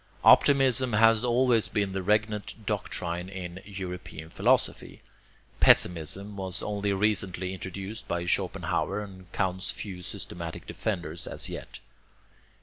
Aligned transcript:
Optimism 0.23 0.93
has 0.93 1.23
always 1.23 1.67
been 1.67 1.91
the 1.91 2.01
regnant 2.01 2.65
DOCTRINE 2.65 3.29
in 3.29 3.59
european 3.65 4.31
philosophy. 4.31 4.99
Pessimism 5.59 6.35
was 6.35 6.63
only 6.63 6.91
recently 6.91 7.53
introduced 7.53 8.07
by 8.07 8.25
Schopenhauer 8.25 9.03
and 9.03 9.31
counts 9.31 9.69
few 9.69 10.01
systematic 10.01 10.65
defenders 10.65 11.27
as 11.27 11.49
yet. 11.49 11.77